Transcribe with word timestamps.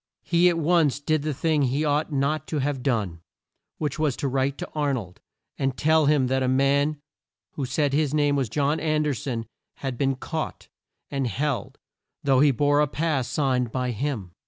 He 0.23 0.49
at 0.49 0.57
once 0.57 0.99
did 0.99 1.21
the 1.21 1.31
thing 1.31 1.61
he 1.61 1.85
ought 1.85 2.11
not 2.11 2.47
to 2.47 2.57
have 2.57 2.81
done, 2.81 3.21
which 3.77 3.99
was 3.99 4.15
to 4.15 4.27
write 4.27 4.57
to 4.57 4.67
Ar 4.73 4.91
nold, 4.95 5.17
and 5.59 5.77
tell 5.77 6.07
him 6.07 6.25
that 6.25 6.41
a 6.41 6.47
man 6.47 6.99
who 7.51 7.67
said 7.67 7.93
his 7.93 8.11
name 8.11 8.35
was 8.35 8.49
John 8.49 8.79
An 8.79 9.03
derson 9.03 9.45
had 9.75 9.99
been 9.99 10.15
caught, 10.15 10.69
and 11.11 11.27
held, 11.27 11.77
though 12.23 12.39
he 12.39 12.49
bore 12.49 12.81
a 12.81 12.87
pass 12.87 13.27
signed 13.27 13.71
by 13.71 13.91
him. 13.91 14.31